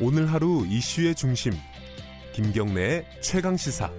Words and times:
오늘 0.00 0.30
하루 0.32 0.64
이슈의 0.66 1.14
중심 1.14 1.52
김경래의 2.32 3.04
최강 3.20 3.56
시사 3.56 3.90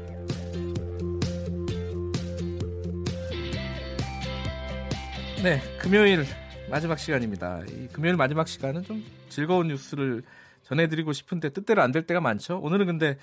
네, 5.44 5.62
금요일 5.80 6.26
마지막 6.70 7.00
시간입니다. 7.00 7.62
이 7.70 7.88
금요일 7.88 8.16
마지막 8.16 8.48
시간은 8.48 8.84
좀 8.84 9.04
즐거운 9.30 9.68
뉴스를 9.68 10.24
전해드리고 10.64 11.14
싶은데 11.14 11.50
뜻대로 11.50 11.82
안 11.82 11.92
될 11.92 12.04
때가 12.06 12.20
많죠. 12.22 12.60
오늘은 12.60 12.86
근데 12.86 13.18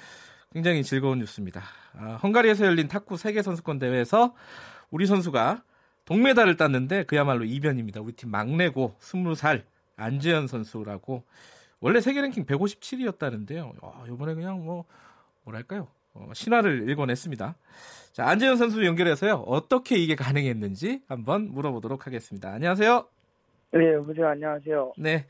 굉장히 0.53 0.83
즐거운 0.83 1.19
뉴스입니다. 1.19 1.63
아, 1.95 2.19
헝가리에서 2.23 2.65
열린 2.65 2.89
탁구 2.89 3.17
세계 3.17 3.43
선수권 3.43 3.79
대회에서 3.79 4.35
우리 4.91 5.07
선수가 5.07 5.63
동메달을 6.07 6.57
땄는데 6.57 7.05
그야말로 7.05 7.45
이변입니다. 7.45 8.01
우리 8.01 8.13
팀 8.13 8.31
막내고 8.31 8.97
20살 9.01 9.63
안재현 9.97 10.47
선수라고 10.47 11.25
원래 11.81 12.01
세계 12.01 12.21
랭킹 12.23 12.47
157위였다는데요. 12.47 13.73
아, 13.83 14.05
이번에 14.09 14.35
그냥 14.35 14.65
뭐 14.65 14.85
뭐랄까요? 15.45 15.89
어, 16.15 16.31
신화를 16.33 16.89
일궈냈습니다. 16.89 17.55
자, 18.13 18.27
안재현 18.27 18.57
선수 18.57 18.85
연결해서요. 18.85 19.35
어떻게 19.47 19.97
이게 19.97 20.15
가능했는지 20.15 21.03
한번 21.09 21.51
물어보도록 21.53 22.07
하겠습니다. 22.07 22.51
안녕하세요. 22.53 23.07
네, 23.73 23.93
여보세요. 23.95 24.29
안녕하세요. 24.29 24.93
네. 24.97 25.27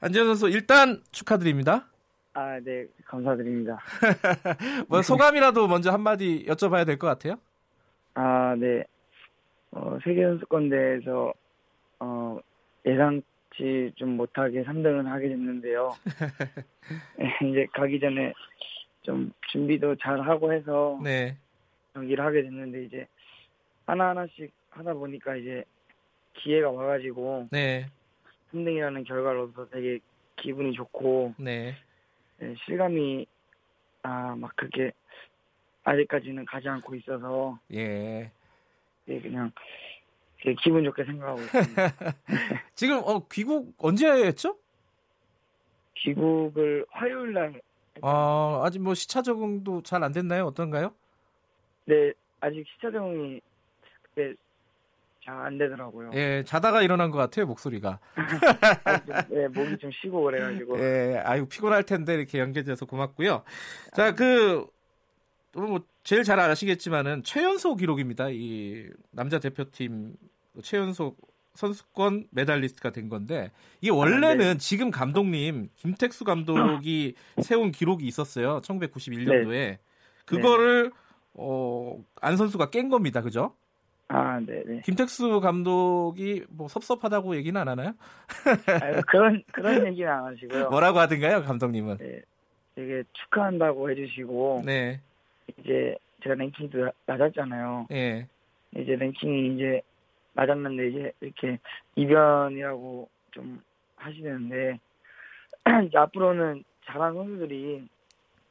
안재현 0.00 0.26
선수 0.26 0.48
일단 0.48 1.02
축하드립니다. 1.12 1.86
아, 2.34 2.60
네. 2.60 2.86
감사드립니다. 3.06 3.78
뭐 4.88 5.00
소감이라도 5.00 5.66
먼저 5.68 5.90
한마디 5.90 6.44
여쭤봐야 6.46 6.84
될 6.84 6.98
것 6.98 7.06
같아요. 7.06 7.36
아, 8.12 8.54
네. 8.58 8.84
어, 9.70 9.96
세계 10.04 10.22
선수권 10.24 10.68
대회에서 10.68 11.32
어, 12.00 12.38
예상 12.84 13.22
치좀 13.56 14.16
못하게 14.16 14.62
3등을 14.64 15.04
하게 15.06 15.28
됐는데요. 15.28 15.94
이제 17.50 17.66
가기 17.72 17.98
전에 18.00 18.32
좀 19.02 19.32
준비도 19.50 19.96
잘 19.96 20.20
하고 20.20 20.52
해서 20.52 21.00
네. 21.02 21.36
경기를 21.94 22.24
하게 22.24 22.42
됐는데 22.42 22.84
이제 22.84 23.06
하나 23.86 24.10
하나씩 24.10 24.52
하다 24.70 24.94
보니까 24.94 25.36
이제 25.36 25.64
기회가 26.34 26.70
와가지고 26.70 27.48
네. 27.50 27.86
3등이라는 28.52 29.06
결과로서 29.06 29.68
되게 29.70 29.98
기분이 30.36 30.72
좋고 30.74 31.34
네. 31.38 31.74
네, 32.38 32.54
실감이 32.66 33.26
아 34.02 34.36
막 34.36 34.54
그렇게 34.56 34.92
아직까지는 35.84 36.44
가지 36.44 36.68
않고 36.68 36.94
있어서 36.96 37.58
예. 37.72 38.30
예, 39.08 39.20
그냥 39.20 39.50
기분 40.62 40.84
좋게 40.84 41.04
생각하고 41.04 41.40
있습니다. 41.40 41.92
지금 42.74 42.98
어 43.04 43.26
귀국 43.28 43.74
언제 43.78 44.06
했죠? 44.08 44.56
귀국을 45.96 46.84
화요일 46.90 47.32
날 47.32 47.60
아, 48.02 48.60
아직 48.64 48.80
뭐 48.80 48.94
시차 48.94 49.22
적응도 49.22 49.82
잘 49.82 50.02
안 50.04 50.12
됐나요? 50.12 50.44
어떤가요? 50.44 50.92
네, 51.86 52.12
아직 52.40 52.64
시차 52.74 52.90
적응이 52.90 53.40
그때 54.02 54.34
잘안 55.24 55.56
되더라고요. 55.58 56.10
예, 56.14 56.44
자다가 56.44 56.82
일어난 56.82 57.10
것 57.10 57.18
같아요, 57.18 57.46
목소리가. 57.46 57.98
좀, 59.06 59.36
네, 59.36 59.48
목이 59.48 59.78
좀 59.78 59.90
쉬고 59.90 60.22
그래가지고. 60.24 60.78
예, 60.78 61.20
아유, 61.24 61.46
피곤할 61.48 61.82
텐데 61.84 62.14
이렇게 62.14 62.38
연결돼서 62.38 62.86
고맙고요. 62.86 63.42
자, 63.96 64.14
그, 64.14 64.66
뭐, 65.60 65.80
제일 66.02 66.22
잘 66.22 66.38
아시겠지만은 66.38 67.22
최연소 67.22 67.74
기록입니다. 67.76 68.28
이 68.30 68.88
남자 69.10 69.38
대표팀 69.38 70.14
최연소 70.62 71.16
선수권 71.54 72.28
메달리스트가 72.30 72.90
된 72.90 73.08
건데 73.08 73.50
이게 73.80 73.90
원래는 73.90 74.46
아, 74.46 74.52
네. 74.52 74.58
지금 74.58 74.90
감독님 74.90 75.70
김택수 75.76 76.24
감독이 76.24 77.14
세운 77.42 77.72
기록이 77.72 78.06
있었어요. 78.06 78.60
1991년도에 78.60 79.78
그거를 80.26 80.92
어, 81.34 82.02
안 82.20 82.36
선수가 82.36 82.70
깬 82.70 82.88
겁니다. 82.88 83.22
그죠? 83.22 83.54
아, 84.08 84.38
네, 84.40 84.62
네. 84.64 84.80
김택수 84.84 85.40
감독이 85.40 86.44
뭐 86.48 86.68
섭섭하다고 86.68 87.36
얘기는 87.36 87.60
안 87.60 87.68
하나요? 87.68 87.94
아유, 88.82 89.00
그런 89.08 89.42
그런 89.52 89.86
얘기는 89.86 90.08
안 90.10 90.26
하시고요. 90.26 90.70
뭐라고 90.70 91.00
하던가요, 91.00 91.42
감독님은? 91.42 91.96
네, 91.98 92.20
되게 92.76 93.02
축하한다고 93.12 93.90
해주시고 93.90 94.62
네, 94.64 95.00
이제 95.58 95.96
제가 96.22 96.34
랭킹도 96.34 96.84
나- 96.84 96.92
낮았잖아요. 97.06 97.86
예, 97.92 98.26
이제 98.76 98.96
랭킹이 98.96 99.54
이제 99.54 99.80
낮았는데 100.34 100.88
이제 100.88 101.12
이렇게 101.20 101.58
이변이라고 101.94 103.08
좀 103.32 103.62
하시는데 103.96 104.78
이제 105.88 105.98
앞으로는 105.98 106.64
잘한 106.86 107.14
선수들이 107.14 107.88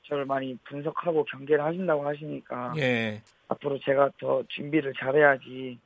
저를 0.03 0.25
많이 0.25 0.55
분석하고 0.65 1.23
경계를 1.25 1.63
하신다고 1.63 2.05
하시니까 2.07 2.73
예. 2.77 3.21
앞으로 3.47 3.79
제가 3.79 4.09
더 4.19 4.43
준비를 4.49 4.93
잘해야지 4.97 5.77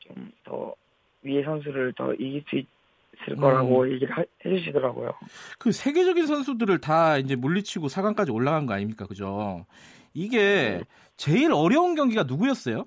좀 0.00 0.32
더 0.44 0.74
위에 1.22 1.42
선수를 1.42 1.92
더 1.94 2.14
이길 2.14 2.42
수 2.48 2.56
있을 2.56 3.36
거라고 3.36 3.90
얘기를 3.92 4.16
하- 4.16 4.24
해주시더라고요. 4.46 5.12
그 5.58 5.72
세계적인 5.72 6.26
선수들을 6.26 6.78
다 6.80 7.18
이제 7.18 7.34
물리치고 7.34 7.88
4강까지 7.88 8.32
올라간 8.32 8.66
거 8.66 8.74
아닙니까, 8.74 9.04
그죠? 9.06 9.66
이게 10.14 10.80
제일 11.16 11.52
어려운 11.52 11.94
경기가 11.94 12.22
누구였어요? 12.24 12.86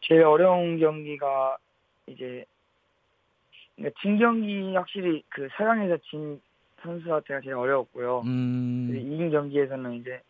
제일 0.00 0.22
어려운 0.24 0.78
경기가 0.78 1.56
이제 2.06 2.44
그러니까 3.76 4.00
진 4.00 4.18
경기 4.18 4.74
확실히 4.74 5.22
그 5.28 5.48
4강에서 5.48 6.00
진 6.10 6.40
선수한테가 6.82 7.40
제일 7.42 7.54
어려웠고요. 7.54 8.22
음, 8.24 8.88
이긴 8.94 9.30
경기에서는 9.30 9.94
이제 9.94 10.20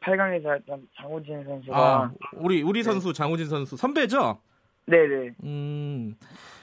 8강에서 0.00 0.54
했던 0.54 0.88
장호진 0.96 1.44
선수가 1.44 1.76
아, 1.76 2.12
우리 2.32 2.62
우리 2.62 2.80
네. 2.80 2.84
선수 2.84 3.12
장우진 3.12 3.46
선수 3.46 3.76
선배죠? 3.76 4.38
네네 4.86 5.34
음, 5.42 6.16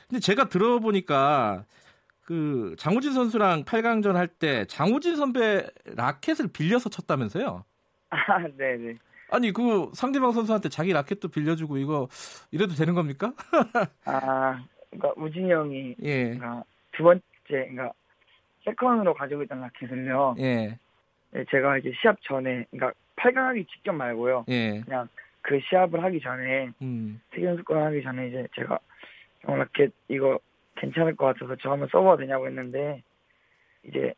근데 0.07 0.19
제가 0.21 0.47
들어보니까 0.47 1.65
그 2.21 2.75
장우진 2.79 3.11
선수랑 3.13 3.65
8강전 3.65 4.13
할 4.13 4.27
때 4.27 4.65
장우진 4.65 5.17
선배 5.17 5.67
라켓을 5.85 6.47
빌려서 6.53 6.89
쳤다면서요? 6.89 7.65
아 8.13 8.47
네네. 8.57 8.97
아니 9.31 9.51
그 9.51 9.89
상대방 9.93 10.31
선수한테 10.31 10.69
자기 10.69 10.93
라켓도 10.93 11.29
빌려주고 11.29 11.77
이거 11.77 12.07
이래도 12.51 12.75
되는 12.75 12.93
겁니까? 12.93 13.33
아 14.05 14.63
그러니까 14.91 15.13
우진이 15.21 15.51
형이 15.51 15.95
예, 16.03 16.35
그러니까 16.35 16.63
두 16.91 17.03
번째 17.03 17.23
그러니까 17.49 17.91
세컨으로 18.63 19.13
가지고 19.15 19.43
있던 19.43 19.61
라켓을요. 19.61 20.35
예, 20.39 20.77
네, 21.31 21.45
제가 21.49 21.79
이제 21.79 21.91
시합 21.99 22.21
전에 22.21 22.65
그러니까 22.69 22.93
8강 23.15 23.35
하기 23.47 23.65
직전 23.65 23.97
말고요. 23.97 24.45
예, 24.49 24.81
그냥 24.85 25.07
그 25.41 25.59
시합을 25.67 26.03
하기 26.03 26.19
전에 26.21 26.69
음, 26.81 27.19
세계선수권 27.33 27.81
하기 27.81 28.03
전에 28.03 28.27
이제 28.27 28.47
제가 28.55 28.77
형 29.41 29.57
라켓 29.57 29.91
이거 30.09 30.39
괜찮을 30.75 31.15
것 31.15 31.25
같아서 31.25 31.55
저 31.61 31.71
한번 31.71 31.89
써봐도 31.91 32.17
되냐고 32.17 32.45
했는데 32.47 33.01
이제 33.83 34.13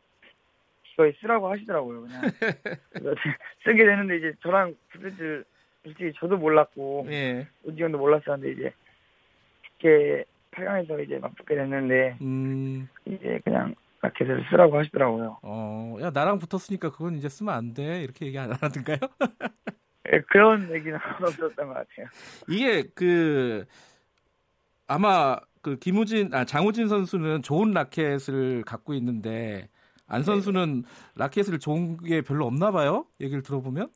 이거 1.04 1.12
쓰라고 1.20 1.50
하시더라고요 1.50 2.02
그냥 2.02 2.22
쓰게 3.64 3.84
되는데 3.84 4.16
이제 4.18 4.32
저랑 4.42 4.74
붙을 4.90 5.16
줄 5.16 5.44
솔직히 5.84 6.12
저도 6.18 6.36
몰랐고 6.36 7.06
예, 7.10 7.46
우지 7.64 7.82
형도 7.82 7.98
몰랐었는데 7.98 8.52
이제 8.52 8.72
이렇게 9.80 10.24
8강에서 10.52 11.04
이제 11.04 11.18
맞붙게 11.18 11.54
됐는데 11.54 12.16
음. 12.22 12.88
이제 13.04 13.40
그냥 13.44 13.74
라켓을 14.00 14.44
쓰라고 14.50 14.78
하시더라고요 14.78 15.38
어, 15.42 15.96
야, 16.00 16.10
나랑 16.10 16.38
붙었으니까 16.38 16.90
그건 16.90 17.14
이제 17.16 17.28
쓰면 17.28 17.54
안 17.54 17.74
돼. 17.74 18.02
이렇게 18.02 18.26
얘기 18.26 18.38
안 18.38 18.52
하던가요? 18.52 18.98
예, 20.12 20.20
그런 20.28 20.72
얘기는 20.72 20.96
없었던 20.96 21.66
것 21.66 21.74
같아요 21.74 22.06
이게 22.48 22.84
그, 22.94 23.64
아마 24.86 25.36
그 25.62 25.78
김우진, 25.78 26.32
아, 26.32 26.44
장우진 26.44 26.88
선수는 26.88 27.42
좋은 27.42 27.72
라켓을 27.72 28.62
갖고 28.64 28.94
있는데, 28.94 29.68
안 30.08 30.22
선수는 30.22 30.84
라켓을 31.16 31.58
좋은 31.58 31.96
게 31.98 32.22
별로 32.22 32.46
없나 32.46 32.70
봐요? 32.70 33.06
얘기를 33.20 33.42
들어보면? 33.42 33.88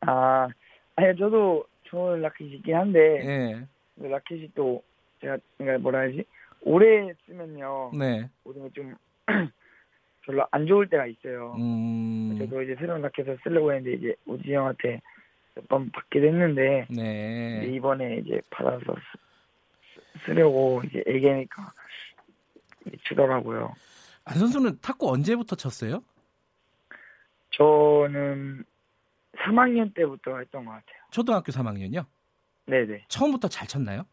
아 0.00 0.48
아니 0.96 1.16
저도 1.18 1.64
좋은 1.84 2.20
라켓이 2.20 2.50
있긴 2.56 2.74
한데 2.74 2.98
예. 3.24 3.66
그 3.98 4.06
라켓이 4.06 4.50
또 4.54 4.82
제가 5.20 5.38
그러니까 5.56 5.82
뭐라 5.82 6.00
해야지 6.00 6.24
오래 6.62 7.12
쓰면요 7.26 7.92
네. 7.98 8.28
모든 8.44 8.68
게좀 8.68 8.94
별로 10.26 10.46
안 10.50 10.66
좋을 10.66 10.86
때가 10.88 11.06
있어요. 11.06 11.54
음. 11.58 12.36
저도 12.38 12.62
이제 12.62 12.76
새로운 12.78 13.00
라켓을 13.02 13.38
쓰려고 13.42 13.72
했는데 13.72 13.96
이제 13.96 14.14
우지 14.26 14.52
형한테 14.52 15.00
몇 15.54 15.66
번 15.68 15.90
받기도 15.90 16.26
했는데 16.26 16.86
이제 16.90 17.02
네. 17.02 17.66
이번에 17.74 18.18
이제 18.18 18.40
받아서 18.50 18.94
쓰, 18.94 20.24
쓰려고 20.26 20.80
이제 20.84 21.02
이제 21.08 21.46
주더라고요. 23.02 23.74
안 24.30 24.38
선수는 24.38 24.78
탁구 24.80 25.10
언제부터 25.10 25.56
쳤어요? 25.56 26.04
저는 27.52 28.64
3학년 29.38 29.92
때부터 29.92 30.38
했던 30.38 30.64
것 30.64 30.70
같아요. 30.70 30.96
초등학교 31.10 31.50
3학년이요? 31.50 32.06
네네. 32.66 33.06
처음부터 33.08 33.48
잘 33.48 33.66
쳤나요? 33.66 34.06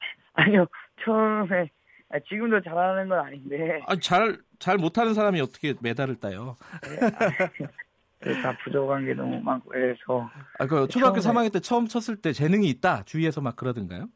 아니요 0.34 0.66
처음에 1.04 1.70
아, 2.08 2.18
지금도 2.28 2.60
잘하는 2.62 3.08
건 3.08 3.20
아닌데 3.20 3.80
아, 3.86 3.94
잘 3.96 4.38
잘 4.58 4.78
못하는 4.78 5.12
사람이 5.14 5.38
어떻게 5.40 5.74
메달을 5.80 6.16
따요? 6.16 6.56
네, 8.20 8.42
다 8.42 8.56
부족한 8.64 9.04
게 9.04 9.12
너무 9.14 9.38
많고 9.40 9.68
그래서 9.68 10.28
아, 10.58 10.66
그 10.66 10.88
초등학교 10.88 11.18
처음에- 11.20 11.46
3학년 11.48 11.52
때 11.52 11.60
처음 11.60 11.86
쳤을 11.86 12.16
때 12.16 12.32
재능이 12.32 12.68
있다 12.70 13.04
주위에서 13.04 13.40
막 13.42 13.54
그러던가요? 13.54 14.08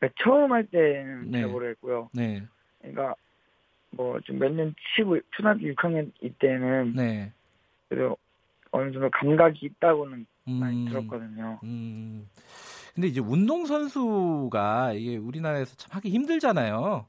그러니까 0.00 0.22
처음 0.22 0.52
할 0.52 0.66
때는 0.66 1.30
네. 1.30 1.40
잘 1.42 1.48
모르겠고요. 1.50 2.10
네, 2.12 2.42
그러니까 2.80 3.14
뭐 3.96 4.18
좀 4.20 4.38
몇 4.38 4.52
년 4.52 4.74
치고 4.96 5.18
초등학교 5.30 5.60
6학년 5.68 6.10
이때는 6.20 6.94
네. 6.94 7.32
그래도 7.88 8.16
어느 8.70 8.90
정도 8.92 9.10
감각이 9.10 9.66
있다고는 9.66 10.26
많이 10.46 10.84
음, 10.84 10.88
들었거든요. 10.88 11.60
음. 11.62 12.28
근데 12.94 13.08
이제 13.08 13.20
운동 13.20 13.64
선수가 13.66 14.92
이게 14.94 15.16
우리나라에서 15.16 15.74
참 15.76 15.90
하기 15.92 16.10
힘들잖아요. 16.10 17.06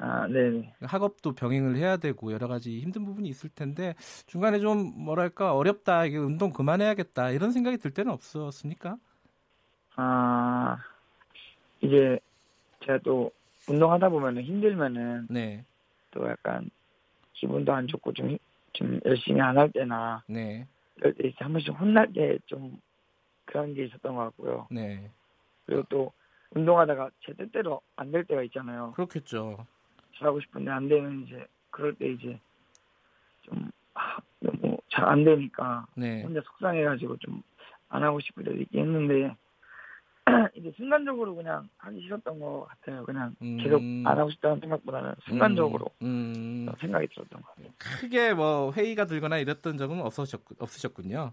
아, 0.00 0.26
네네. 0.28 0.74
학업도 0.82 1.34
병행을 1.34 1.76
해야 1.76 1.96
되고 1.96 2.32
여러 2.32 2.46
가지 2.46 2.78
힘든 2.80 3.04
부분이 3.04 3.28
있을 3.28 3.50
텐데 3.50 3.94
중간에 4.26 4.60
좀 4.60 4.92
뭐랄까 4.96 5.54
어렵다 5.54 6.04
이게 6.04 6.16
운동 6.18 6.52
그만해야겠다 6.52 7.30
이런 7.30 7.50
생각이 7.52 7.78
들 7.78 7.90
때는 7.90 8.12
없었습니까? 8.12 8.96
아, 9.96 10.76
이제 11.80 12.18
제가 12.84 12.98
또 13.04 13.30
운동하다 13.68 14.08
보면은 14.08 14.42
힘들면은 14.42 15.26
네, 15.30 15.64
또 16.10 16.28
약간 16.28 16.68
기분도 17.32 17.72
안 17.72 17.86
좋고 17.86 18.12
좀, 18.12 18.30
힘- 18.30 18.38
좀 18.72 19.00
열심히 19.04 19.40
안 19.40 19.56
할 19.58 19.70
때나 19.70 20.22
네, 20.26 20.66
이제 21.20 21.32
한 21.38 21.52
번씩 21.52 21.78
혼날 21.78 22.12
때 22.12 22.38
좀 22.46 22.80
그런 23.44 23.74
게 23.74 23.84
있었던 23.86 24.14
것 24.14 24.22
같고요. 24.24 24.66
네 24.70 25.10
그리고 25.66 25.82
또 25.88 26.12
운동하다가 26.50 27.10
제 27.20 27.32
뜻대로 27.34 27.80
안 27.96 28.10
될 28.10 28.24
때가 28.24 28.42
있잖아요. 28.44 28.92
그렇겠죠. 28.92 29.66
잘하고 30.16 30.40
싶은데 30.40 30.70
안 30.70 30.88
되면 30.88 31.22
이제 31.24 31.46
그럴 31.70 31.94
때 31.94 32.08
이제 32.10 32.38
좀 33.42 33.70
아, 33.94 34.18
너무 34.40 34.78
잘 34.90 35.04
안 35.08 35.24
되니까 35.24 35.86
네, 35.94 36.22
혼자 36.22 36.40
속상해가지고 36.42 37.16
좀 37.18 37.42
안 37.90 38.02
하고 38.02 38.20
싶을 38.20 38.44
때도 38.44 38.56
있긴 38.60 38.80
했는데 38.82 39.34
이제 40.54 40.72
순간적으로 40.76 41.34
그냥 41.34 41.68
하기 41.78 42.00
싫었던 42.02 42.38
것 42.38 42.66
같아요. 42.68 43.04
그냥 43.04 43.34
계속 43.62 43.80
음. 43.80 44.04
안 44.06 44.18
하고 44.18 44.30
싶다는 44.30 44.60
생각보다는 44.60 45.14
순간적으로 45.26 45.86
음, 46.02 46.66
음, 46.68 46.72
생각이 46.80 47.08
들었던 47.08 47.42
것 47.42 47.48
같아요. 47.54 47.72
크게 47.78 48.34
뭐 48.34 48.72
회의가 48.72 49.06
들거나 49.06 49.38
이랬던 49.38 49.76
적은 49.78 50.00
없으셨, 50.00 50.40
없으셨군요. 50.58 51.32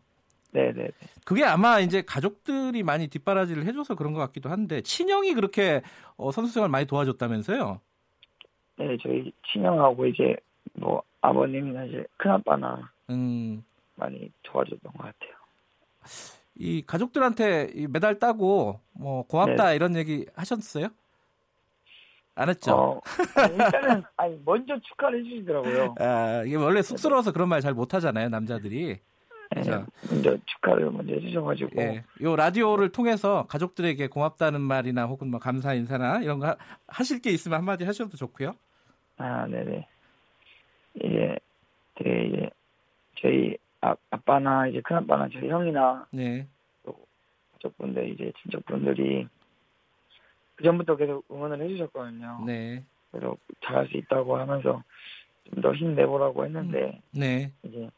네네. 0.51 0.89
그게 1.25 1.43
아마 1.43 1.79
이제 1.79 2.01
가족들이 2.01 2.81
많이 2.83 3.07
뒷바라지를 3.07 3.65
해줘서 3.65 3.95
그런 3.95 4.13
것 4.13 4.19
같기도 4.21 4.49
한데 4.49 4.81
친형이 4.81 5.33
그렇게 5.33 5.81
어, 6.15 6.31
선수 6.31 6.53
생활 6.53 6.69
많이 6.69 6.85
도와줬다면서요? 6.85 7.81
네, 8.77 8.97
저희 9.01 9.31
친형하고 9.51 10.05
이제 10.07 10.35
뭐 10.73 11.03
아버님이나 11.21 11.85
이제 11.85 12.05
큰 12.17 12.31
아빠나 12.31 12.91
음, 13.09 13.63
많이 13.95 14.31
도와줬던 14.43 14.93
것 14.93 14.97
같아요. 14.97 15.35
이 16.57 16.83
가족들한테 16.85 17.71
이 17.75 17.87
메달 17.87 18.19
따고 18.19 18.79
뭐 18.93 19.23
고맙다 19.27 19.73
이런 19.73 19.95
얘기 19.95 20.25
하셨어요? 20.35 20.87
안 22.37 22.49
했죠. 22.49 22.73
어, 22.73 23.01
일단은 23.49 24.03
아니 24.17 24.39
먼저 24.45 24.77
축하를 24.79 25.19
해주시더라고요. 25.25 25.95
아, 25.99 26.43
이게 26.45 26.55
원래 26.55 26.81
쑥스러워서 26.81 27.31
그런 27.31 27.47
말 27.49 27.61
잘 27.61 27.73
못하잖아요, 27.73 28.27
남자들이. 28.29 28.99
네, 29.55 29.61
자. 29.63 29.85
먼저 30.09 30.35
축하를 30.45 30.91
먼저 30.91 31.13
해주셔가지고 31.13 31.81
예. 31.81 32.03
요 32.21 32.35
라디오를 32.35 32.89
통해서 32.91 33.45
가족들에게 33.47 34.07
고맙다는 34.07 34.59
말이나 34.59 35.05
혹은 35.05 35.29
뭐 35.29 35.39
감사 35.39 35.73
인사나 35.73 36.21
이런 36.23 36.39
거 36.39 36.47
하- 36.47 36.57
하실 36.87 37.21
게 37.21 37.29
있으면 37.29 37.59
한마디 37.59 37.85
하셔도 37.85 38.17
좋고요. 38.17 38.53
아, 39.17 39.45
네네. 39.47 39.87
이제 40.95 41.35
되게 41.95 42.25
이제 42.27 42.49
저희 43.21 43.55
아, 43.85 43.95
아빠나 44.09 44.67
이제 44.67 44.81
큰아빠나 44.81 45.29
저희 45.29 45.49
형이나 45.49 46.07
네. 46.11 46.47
가족분들 47.53 48.09
이제 48.09 48.31
친척분들이 48.41 49.27
그 50.55 50.63
전부터 50.63 50.95
계속 50.95 51.25
응원을 51.29 51.61
해주셨거든요. 51.61 52.43
네. 52.45 52.83
그래서 53.11 53.37
잘할 53.63 53.87
수 53.87 53.97
있다고 53.97 54.37
하면서 54.37 54.83
좀 55.53 55.61
더 55.61 55.73
힘내보라고 55.73 56.45
했는데 56.45 57.01
네. 57.11 57.51
이제 57.63 57.89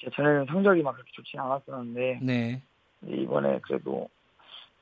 제 0.00 0.10
전에는 0.10 0.46
성적이 0.46 0.82
막 0.82 0.92
그렇게 0.94 1.10
좋지 1.12 1.38
않았었는데 1.38 2.20
네. 2.22 2.62
이번에 3.06 3.60
그래도 3.60 4.08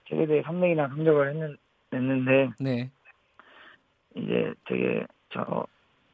세계대회 0.09 0.43
3등이나 0.43 0.89
성적을 0.89 1.31
했는, 1.31 1.57
냈는데 1.91 2.51
네. 2.59 2.91
이제 4.15 4.55
되게 4.67 5.07
저 5.31 5.67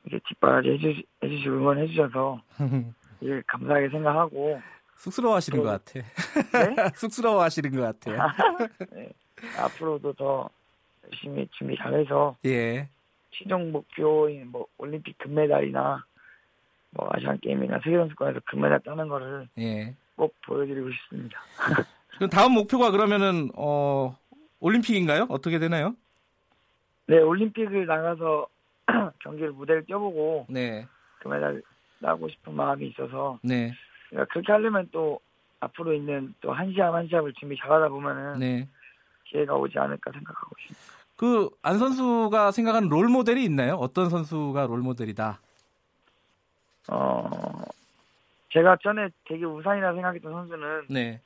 이게 0.05 0.19
뒷바라지 0.29 0.71
해주, 0.71 1.03
해주시고 1.23 1.55
응원해 1.55 1.87
주셔서 1.87 2.43
이제 3.21 3.43
감사하게 3.47 3.89
생각하고 3.91 4.61
쑥스러워하시는 4.97 5.59
네. 5.59 5.65
것 5.65 5.71
같아. 5.71 6.01
네? 6.01 6.91
쑥스러워하시는 6.97 7.71
것 7.71 7.81
같아요. 7.83 8.29
네. 8.91 9.11
앞으로도 9.59 10.13
더 10.15 10.49
열심히 11.05 11.49
준비 11.53 11.77
잘해서 11.77 12.37
예. 12.47 12.89
최종 13.31 13.71
목표인 13.71 14.49
뭐 14.49 14.67
올림픽 14.79 15.17
금메달이나 15.19 16.05
뭐 16.91 17.09
아시안 17.13 17.39
게임이나 17.41 17.81
세계 17.85 17.97
선수권에서 17.97 18.41
금메달 18.47 18.81
따는 18.81 19.09
거를 19.09 19.49
예. 19.59 19.95
꼭 20.17 20.35
보여드리고 20.47 20.91
싶습니다. 20.91 21.41
그럼 22.17 22.31
다음 22.31 22.53
목표가 22.53 22.91
그러면은 22.91 23.51
어 23.55 24.19
올림픽인가요? 24.59 25.27
어떻게 25.29 25.61
되나요? 25.61 25.95
네, 27.07 27.19
올림픽을 27.21 27.87
나가서 27.87 28.49
경기를 29.23 29.53
무대를 29.53 29.85
뛰어보고 29.85 30.47
네. 30.49 30.87
금메달 31.21 31.63
따고 32.03 32.29
싶은 32.29 32.55
마음이 32.55 32.89
있어서 32.89 33.39
네. 33.43 33.73
그러니까 34.09 34.33
그렇게 34.33 34.53
하려면 34.53 34.89
또 34.93 35.21
앞으로 35.61 35.93
있는 35.93 36.35
또 36.41 36.53
한 36.53 36.73
시합 36.73 36.95
한 36.95 37.07
시합을 37.09 37.33
준비 37.35 37.57
잘하다 37.57 37.89
보면은 37.89 38.39
네. 38.39 38.69
기회가 39.25 39.55
오지 39.57 39.79
않을까 39.79 40.13
생각하고 40.13 40.55
있습니다. 40.61 40.99
그 41.17 41.51
안 41.63 41.79
선수가 41.79 42.53
생각하는 42.53 42.89
롤 42.89 43.09
모델이 43.09 43.43
있나요? 43.45 43.75
어떤 43.75 44.09
선수가 44.09 44.67
롤 44.67 44.81
모델이다? 44.81 45.41
어, 46.91 47.29
제가 48.53 48.77
전에 48.83 49.09
되게 49.25 49.45
우상이라 49.45 49.93
생각했던 49.95 50.33
선수는 50.33 50.87
네. 50.89 51.21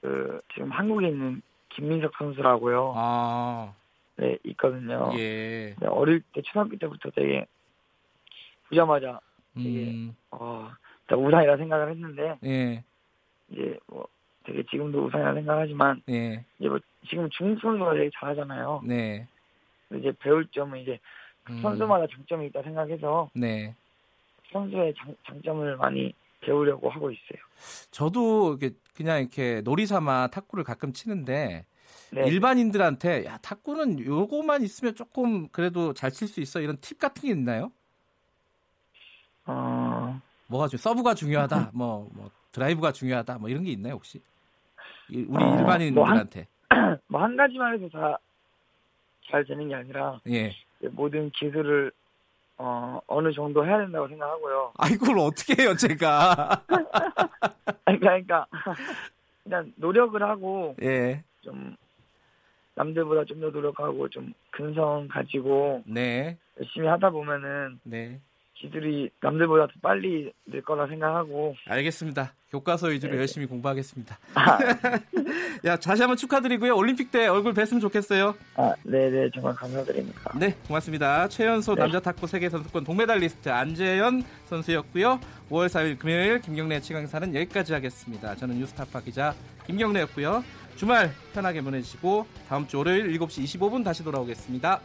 그 0.00 0.40
지금 0.54 0.70
한국에 0.70 1.08
있는 1.08 1.42
김민석 1.70 2.12
선수라고요. 2.16 2.92
아. 2.96 3.72
네, 4.16 4.38
있거든요. 4.44 5.10
예. 5.16 5.74
네, 5.78 5.86
어릴 5.86 6.22
때 6.32 6.40
초등학교 6.42 6.76
때부터 6.76 7.10
되게 7.10 7.46
보자마자 8.68 9.20
되게 9.58 9.84
음. 9.90 10.16
어, 10.30 10.70
우상이라 11.10 11.56
생각을 11.56 11.90
했는데 11.90 12.38
예. 12.44 12.84
이제 13.50 13.78
뭐 13.86 14.06
되게 14.44 14.62
지금도 14.70 15.06
우상이라 15.06 15.34
생각하지만 15.34 16.02
예. 16.10 16.44
이제 16.58 16.68
뭐 16.68 16.78
지금 17.08 17.28
중국 17.30 17.60
선수가 17.60 17.94
되게 17.94 18.10
잘하잖아요. 18.18 18.82
네. 18.84 19.26
이제 19.94 20.12
배울 20.20 20.46
점은 20.48 20.80
이제 20.80 20.98
음. 21.50 21.62
선수마다 21.62 22.06
장점이 22.14 22.46
있다 22.48 22.62
생각해서 22.62 23.30
네. 23.34 23.74
선수의 24.52 24.94
장, 24.96 25.14
장점을 25.26 25.76
많이 25.76 26.12
배우려고 26.40 26.88
하고 26.90 27.10
있어요. 27.10 27.38
저도 27.90 28.56
이렇게 28.60 28.76
그냥 28.94 29.20
이렇게 29.20 29.60
놀이 29.62 29.86
삼아 29.86 30.28
탁구를 30.28 30.64
가끔 30.64 30.92
치는데 30.92 31.64
네. 32.12 32.26
일반인들한테 32.26 33.24
야 33.24 33.38
탁구는 33.38 34.04
요거만 34.04 34.62
있으면 34.62 34.94
조금 34.94 35.48
그래도 35.48 35.94
잘 35.94 36.10
칠 36.10 36.28
수 36.28 36.40
있어 36.40 36.60
이런 36.60 36.76
팁 36.80 36.98
같은 36.98 37.22
게 37.22 37.30
있나요? 37.30 37.72
어, 39.48 40.20
뭐가 40.48 40.68
중 40.68 40.78
서브가 40.78 41.14
중요하다, 41.14 41.70
뭐, 41.74 42.08
뭐 42.12 42.30
드라이브가 42.52 42.92
중요하다, 42.92 43.38
뭐 43.38 43.48
이런 43.48 43.64
게 43.64 43.72
있나요 43.72 43.94
혹시? 43.94 44.20
이- 45.08 45.24
우리 45.26 45.42
어, 45.42 45.56
일반인들한테 45.58 46.46
뭐한 47.08 47.36
가지만 47.36 47.74
해도 47.74 47.88
다잘 47.88 49.44
되는 49.46 49.68
게 49.68 49.74
아니라 49.74 50.20
예. 50.28 50.54
모든 50.92 51.30
기술을 51.30 51.90
어, 52.58 53.00
어느 53.06 53.32
정도 53.32 53.64
해야 53.64 53.78
된다고 53.78 54.06
생각하고요. 54.08 54.72
아 54.76 54.88
이걸 54.88 55.18
어떻게 55.18 55.62
해요 55.62 55.74
제가? 55.76 56.64
아니, 57.86 57.98
그러니까 58.00 58.46
그냥 59.44 59.72
노력을 59.76 60.20
하고 60.22 60.76
예. 60.82 61.22
좀 61.40 61.74
남들보다 62.74 63.24
좀 63.24 63.40
더 63.40 63.48
노력하고 63.50 64.08
좀 64.10 64.32
근성 64.50 65.08
가지고 65.08 65.82
네. 65.86 66.36
열심히 66.60 66.86
하다 66.88 67.10
보면은 67.10 67.80
네. 67.84 68.20
기술이 68.60 69.08
남들보다 69.20 69.66
더 69.66 69.72
빨리 69.80 70.32
늘 70.46 70.62
거라 70.62 70.86
생각하고 70.88 71.54
알겠습니다. 71.66 72.34
교과서 72.50 72.88
위주로 72.88 73.12
네. 73.12 73.20
열심히 73.20 73.46
공부하겠습니다. 73.46 74.18
아, 74.34 74.58
야 75.64 75.76
다시 75.76 76.02
한번 76.02 76.16
축하드리고요. 76.16 76.74
올림픽 76.74 77.10
때 77.10 77.28
얼굴 77.28 77.54
뵀으면 77.54 77.80
좋겠어요. 77.80 78.34
아, 78.56 78.74
네네 78.84 79.30
정말 79.34 79.54
감사드립니다. 79.54 80.32
네, 80.38 80.56
고맙습니다. 80.66 81.28
최연소 81.28 81.74
네. 81.74 81.82
남자 81.82 82.00
탁구 82.00 82.26
세계 82.26 82.48
선수권 82.48 82.84
동메달리스트 82.84 83.48
안재현 83.48 84.22
선수였고요. 84.46 85.20
5월 85.50 85.66
4일 85.66 85.98
금요일 85.98 86.40
김경래 86.40 86.80
치강사는 86.80 87.34
여기까지 87.34 87.74
하겠습니다. 87.74 88.34
저는 88.34 88.58
뉴스타파 88.58 89.00
기자 89.00 89.34
김경래였고요. 89.66 90.42
주말 90.76 91.10
편하게 91.34 91.60
보내시고 91.60 92.26
다음 92.48 92.66
주 92.66 92.78
월요일 92.78 93.08
7시 93.18 93.44
25분 93.44 93.84
다시 93.84 94.02
돌아오겠습니다. 94.02 94.80